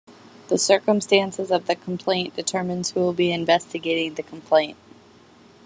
The 0.47 0.57
circumstances 0.57 1.51
of 1.51 1.67
the 1.67 1.75
complaint 1.75 2.35
determines 2.35 2.89
who 2.89 3.01
will 3.01 3.13
be 3.13 3.31
investigating 3.31 4.15
the 4.15 4.23
complaint. 4.23 4.75